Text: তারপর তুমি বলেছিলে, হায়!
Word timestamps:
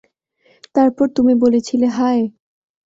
তারপর 0.75 1.05
তুমি 1.17 1.33
বলেছিলে, 1.43 1.87
হায়! 1.97 2.23